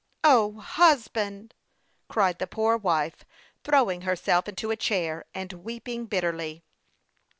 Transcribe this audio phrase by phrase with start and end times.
[0.23, 1.53] "O, husband!"
[2.09, 3.23] cried the poor wife,
[3.63, 6.63] throwing her self into a chair and weeping bitterly.